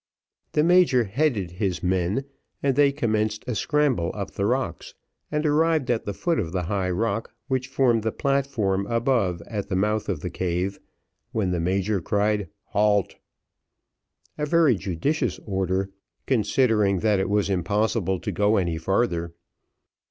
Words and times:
The 0.53 0.63
major 0.63 1.03
headed 1.03 1.51
his 1.51 1.83
men, 1.83 2.23
and 2.63 2.75
they 2.75 2.91
commenced 2.91 3.43
a 3.47 3.53
scramble 3.53 4.09
up 4.15 4.31
the 4.31 4.47
rocks 4.47 4.95
and 5.31 5.45
arrived 5.45 5.91
at 5.91 6.05
the 6.05 6.13
foot 6.15 6.39
of 6.39 6.51
the 6.51 6.63
high 6.63 6.89
rock 6.89 7.35
which 7.47 7.67
formed 7.67 8.01
the 8.01 8.11
platform 8.11 8.87
above 8.87 9.43
at 9.45 9.69
the 9.69 9.75
mouth 9.75 10.09
of 10.09 10.21
the 10.21 10.31
cave, 10.31 10.79
when 11.33 11.51
the 11.51 11.59
major 11.59 12.01
cried 12.01 12.49
"Halt!" 12.69 13.17
a 14.39 14.47
very 14.47 14.73
judicious 14.73 15.39
order, 15.45 15.91
considering 16.25 17.01
that 17.01 17.19
it 17.19 17.29
was 17.29 17.47
impossible 17.47 18.19
to 18.21 18.31
go 18.31 18.57
any 18.57 18.79
further. 18.79 19.35